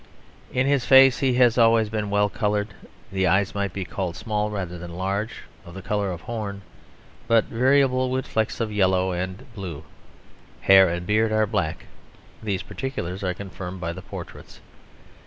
[0.51, 4.79] "In his face he has always been well coloured...the eyes might be called small rather
[4.79, 6.63] than large, of the colour of horn,
[7.27, 9.83] but variable with 'flecks' of yellow and blue.
[10.61, 11.85] Hair and beard are black.
[12.41, 14.59] These particulars are confirmed by the portraits.